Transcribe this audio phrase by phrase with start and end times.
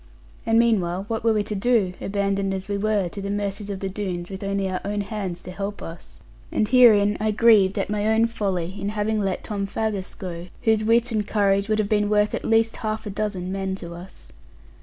[0.47, 3.81] And meanwhile, what were we to do, abandoned as we were to the mercies of
[3.81, 6.17] the Doones, with only our own hands to help us?
[6.51, 10.83] And herein I grieved at my own folly, in having let Tom Faggus go, whose
[10.83, 14.29] wit and courage would have been worth at least half a dozen men to us.